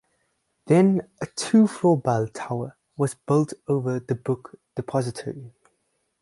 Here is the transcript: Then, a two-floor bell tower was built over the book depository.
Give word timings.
Then, 0.65 1.07
a 1.21 1.27
two-floor 1.27 1.95
bell 1.99 2.27
tower 2.27 2.75
was 2.97 3.13
built 3.13 3.53
over 3.67 3.99
the 3.99 4.15
book 4.15 4.59
depository. 4.75 5.53